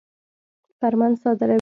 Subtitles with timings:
[0.79, 1.49] فرمان صادروي.